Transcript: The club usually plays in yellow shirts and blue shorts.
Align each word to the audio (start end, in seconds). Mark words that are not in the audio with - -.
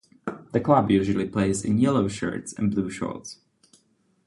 The 0.51 0.59
club 0.59 0.89
usually 0.89 1.27
plays 1.29 1.63
in 1.63 1.77
yellow 1.77 2.07
shirts 2.07 2.53
and 2.53 2.71
blue 2.71 2.89
shorts. 2.89 3.37